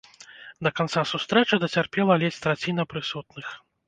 Да 0.67 0.69
канца 0.77 1.03
сустрэчы 1.11 1.59
дацярпела 1.63 2.15
ледзь 2.23 2.39
траціна 2.47 2.87
прысутных. 2.95 3.53